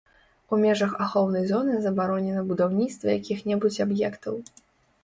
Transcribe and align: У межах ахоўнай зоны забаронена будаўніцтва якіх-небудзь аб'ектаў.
У 0.55 0.57
межах 0.61 0.95
ахоўнай 1.05 1.45
зоны 1.51 1.75
забаронена 1.85 2.41
будаўніцтва 2.49 3.07
якіх-небудзь 3.21 3.81
аб'ектаў. 3.89 4.43